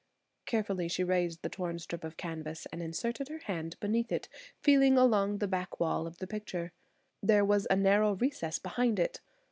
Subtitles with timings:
[0.47, 4.97] Carefully she raised the torn strip of canvas and inserted her hand beneath it, feeling
[4.97, 5.45] along the
[5.77, 6.71] wall back of the picture.
[7.21, 9.21] There was a narrow recess behind it.